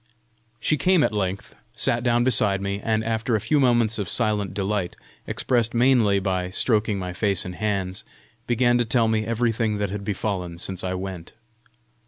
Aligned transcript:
She 0.59 0.77
came 0.79 1.03
at 1.03 1.13
length, 1.13 1.55
sat 1.73 2.01
down 2.03 2.23
beside 2.23 2.59
me, 2.59 2.79
and 2.83 3.03
after 3.03 3.35
a 3.35 3.39
few 3.39 3.59
moments 3.59 3.99
of 3.99 4.09
silent 4.09 4.55
delight, 4.55 4.95
expressed 5.27 5.75
mainly 5.75 6.19
by 6.19 6.49
stroking 6.49 6.97
my 6.97 7.13
face 7.13 7.45
and 7.45 7.53
hands, 7.53 8.03
began 8.47 8.79
to 8.79 8.85
tell 8.85 9.07
me 9.07 9.27
everything 9.27 9.77
that 9.77 9.91
had 9.91 10.03
befallen 10.03 10.57
since 10.57 10.83
I 10.83 10.95
went. 10.95 11.33